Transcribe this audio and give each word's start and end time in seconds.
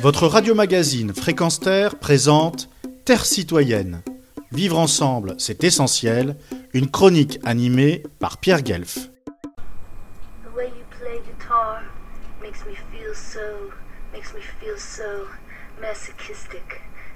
Votre 0.00 0.26
radio-magazine 0.26 1.14
Fréquence 1.14 1.58
Terre 1.58 1.98
présente 1.98 2.68
Terre 3.04 3.24
citoyenne. 3.24 4.02
Vivre 4.52 4.78
ensemble, 4.78 5.34
c'est 5.38 5.64
essentiel. 5.64 6.36
Une 6.74 6.90
chronique 6.90 7.40
animée 7.44 8.02
par 8.18 8.38
Pierre 8.38 8.62
Guelf. 8.62 9.10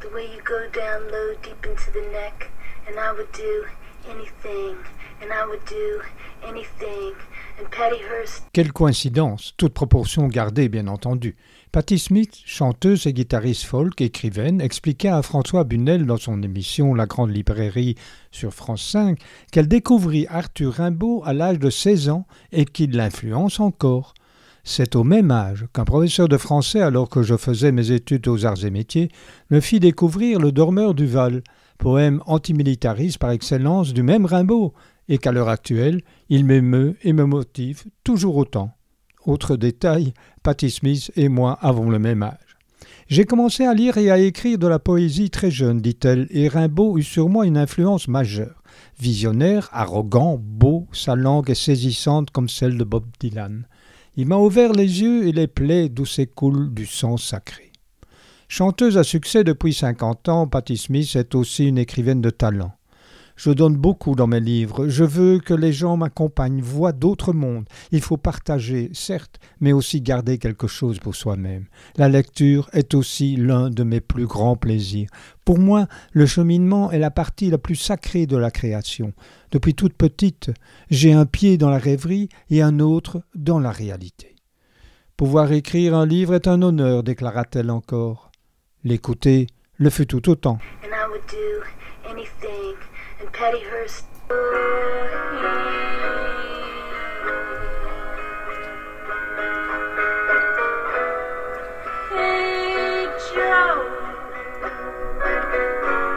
The 0.00 0.12
way 0.12 0.26
you 0.26 0.42
go 0.44 0.68
down 0.74 1.10
low, 1.10 1.34
deep 1.42 1.64
into 1.64 1.90
the 1.92 2.04
neck, 2.12 2.50
and 2.86 2.98
I 2.98 3.12
would 3.12 3.32
do 3.32 3.64
anything, 4.10 4.76
and 5.22 5.32
I 5.32 5.46
would 5.46 5.64
do 5.64 6.02
anything. 6.46 7.14
Quelle 8.52 8.72
coïncidence, 8.72 9.54
toute 9.56 9.74
proportion 9.74 10.28
gardée 10.28 10.68
bien 10.68 10.86
entendu. 10.86 11.36
Patti 11.72 11.98
Smith, 11.98 12.40
chanteuse 12.44 13.06
et 13.06 13.12
guitariste 13.12 13.64
folk, 13.64 14.00
écrivaine, 14.00 14.60
expliquait 14.60 15.08
à 15.08 15.22
François 15.22 15.64
Bunel 15.64 16.06
dans 16.06 16.16
son 16.16 16.42
émission 16.42 16.94
La 16.94 17.06
Grande 17.06 17.34
Librairie 17.34 17.96
sur 18.30 18.54
France 18.54 18.88
5 18.90 19.18
qu'elle 19.50 19.68
découvrit 19.68 20.26
Arthur 20.28 20.74
Rimbaud 20.74 21.22
à 21.24 21.32
l'âge 21.32 21.58
de 21.58 21.70
16 21.70 22.08
ans 22.10 22.26
et 22.52 22.64
qu'il 22.64 22.96
l'influence 22.96 23.60
encore. 23.60 24.14
C'est 24.62 24.96
au 24.96 25.04
même 25.04 25.30
âge 25.30 25.66
qu'un 25.74 25.84
professeur 25.84 26.28
de 26.28 26.38
français, 26.38 26.80
alors 26.80 27.08
que 27.10 27.22
je 27.22 27.36
faisais 27.36 27.70
mes 27.70 27.90
études 27.90 28.26
aux 28.28 28.46
arts 28.46 28.64
et 28.64 28.70
métiers, 28.70 29.10
me 29.50 29.60
fit 29.60 29.78
découvrir 29.78 30.38
Le 30.38 30.52
Dormeur 30.52 30.94
du 30.94 31.06
Val, 31.06 31.42
poème 31.78 32.22
antimilitariste 32.26 33.18
par 33.18 33.30
excellence 33.30 33.92
du 33.92 34.02
même 34.02 34.24
Rimbaud, 34.24 34.72
et 35.08 35.18
qu'à 35.18 35.32
l'heure 35.32 35.48
actuelle, 35.48 36.02
il 36.28 36.44
m'émeut 36.44 36.96
et 37.02 37.12
me 37.12 37.24
motive 37.24 37.84
toujours 38.02 38.36
autant. 38.36 38.72
Autre 39.26 39.56
détail, 39.56 40.12
Patti 40.42 40.70
Smith 40.70 41.10
et 41.16 41.28
moi 41.28 41.58
avons 41.62 41.88
le 41.88 41.98
même 41.98 42.22
âge. 42.22 42.38
J'ai 43.08 43.24
commencé 43.24 43.64
à 43.64 43.74
lire 43.74 43.98
et 43.98 44.10
à 44.10 44.18
écrire 44.18 44.58
de 44.58 44.66
la 44.66 44.78
poésie 44.78 45.30
très 45.30 45.50
jeune, 45.50 45.80
dit-elle, 45.80 46.26
et 46.30 46.48
Rimbaud 46.48 46.98
eut 46.98 47.02
sur 47.02 47.28
moi 47.28 47.46
une 47.46 47.58
influence 47.58 48.08
majeure. 48.08 48.62
Visionnaire, 48.98 49.68
arrogant, 49.72 50.38
beau, 50.40 50.86
sa 50.92 51.14
langue 51.14 51.50
est 51.50 51.54
saisissante 51.54 52.30
comme 52.30 52.48
celle 52.48 52.78
de 52.78 52.84
Bob 52.84 53.04
Dylan. 53.20 53.66
Il 54.16 54.26
m'a 54.26 54.36
ouvert 54.36 54.72
les 54.72 55.02
yeux 55.02 55.26
et 55.26 55.32
les 55.32 55.46
plaies 55.46 55.88
d'où 55.88 56.06
s'écoule 56.06 56.72
du 56.72 56.86
sang 56.86 57.16
sacré. 57.16 57.72
Chanteuse 58.48 58.96
à 58.96 59.04
succès 59.04 59.42
depuis 59.42 59.74
cinquante 59.74 60.28
ans, 60.28 60.46
Patti 60.46 60.76
Smith 60.76 61.16
est 61.16 61.34
aussi 61.34 61.66
une 61.66 61.78
écrivaine 61.78 62.20
de 62.20 62.30
talent. 62.30 62.72
Je 63.36 63.50
donne 63.50 63.76
beaucoup 63.76 64.14
dans 64.14 64.28
mes 64.28 64.40
livres. 64.40 64.88
Je 64.88 65.02
veux 65.02 65.40
que 65.40 65.54
les 65.54 65.72
gens 65.72 65.96
m'accompagnent, 65.96 66.60
voient 66.60 66.92
d'autres 66.92 67.32
mondes. 67.32 67.68
Il 67.90 68.00
faut 68.00 68.16
partager, 68.16 68.90
certes, 68.92 69.40
mais 69.60 69.72
aussi 69.72 70.00
garder 70.00 70.38
quelque 70.38 70.68
chose 70.68 71.00
pour 71.00 71.16
soi-même. 71.16 71.66
La 71.96 72.08
lecture 72.08 72.68
est 72.72 72.94
aussi 72.94 73.36
l'un 73.36 73.70
de 73.70 73.82
mes 73.82 74.00
plus 74.00 74.26
grands 74.26 74.56
plaisirs. 74.56 75.08
Pour 75.44 75.58
moi, 75.58 75.88
le 76.12 76.26
cheminement 76.26 76.92
est 76.92 76.98
la 76.98 77.10
partie 77.10 77.50
la 77.50 77.58
plus 77.58 77.76
sacrée 77.76 78.26
de 78.26 78.36
la 78.36 78.50
création. 78.50 79.12
Depuis 79.50 79.74
toute 79.74 79.94
petite, 79.94 80.50
j'ai 80.90 81.12
un 81.12 81.26
pied 81.26 81.58
dans 81.58 81.70
la 81.70 81.78
rêverie 81.78 82.28
et 82.50 82.62
un 82.62 82.78
autre 82.78 83.22
dans 83.34 83.58
la 83.58 83.72
réalité. 83.72 84.36
Pouvoir 85.16 85.52
écrire 85.52 85.94
un 85.94 86.06
livre 86.06 86.34
est 86.34 86.48
un 86.48 86.62
honneur, 86.62 87.02
déclara-t-elle 87.02 87.70
encore. 87.70 88.30
L'écouter 88.84 89.48
le 89.76 89.90
fut 89.90 90.06
tout 90.06 90.28
autant. 90.28 90.58
And 90.82 90.92
I 90.92 91.08
would 91.10 91.22
do 91.26 92.08
anything. 92.10 92.93
And 93.24 93.32
Patty 93.32 93.60
Hearst. 93.60 94.04
Hey 102.10 103.06
Joe, 103.32 103.88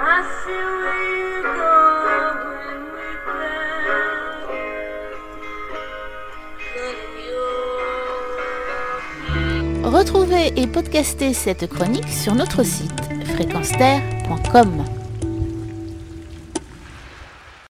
I 0.00 0.22
see 0.38 0.62
where 0.78 1.04
you 1.18 1.42
go 1.42 1.74
when 2.54 2.80
we 2.94 3.08
play. 9.82 9.90
Retrouvez 9.90 10.46
et 10.56 10.66
podcastez 10.68 11.32
cette 11.34 11.66
chronique 11.68 12.08
sur 12.08 12.36
notre 12.36 12.62
site 12.62 12.92
fréquenceterre.com. 13.34 15.01